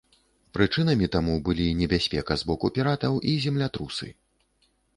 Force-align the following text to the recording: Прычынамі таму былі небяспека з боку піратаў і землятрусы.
Прычынамі 0.57 1.09
таму 1.15 1.35
былі 1.49 1.67
небяспека 1.83 2.39
з 2.45 2.49
боку 2.49 2.73
піратаў 2.81 3.21
і 3.35 3.37
землятрусы. 3.47 4.13